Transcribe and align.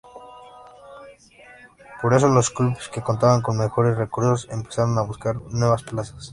Por 2.01 2.15
eso, 2.15 2.27
los 2.27 2.49
clubes 2.49 2.89
que 2.91 3.03
contaban 3.03 3.43
con 3.43 3.59
mejores 3.59 3.95
recursos 3.95 4.47
empezaron 4.49 4.97
a 4.97 5.03
buscar 5.03 5.35
nuevas 5.51 5.83
plazas. 5.83 6.29